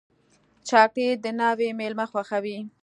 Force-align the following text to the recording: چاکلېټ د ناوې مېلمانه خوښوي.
چاکلېټ 0.67 1.17
د 1.23 1.27
ناوې 1.39 1.69
مېلمانه 1.79 2.09
خوښوي. 2.11 2.57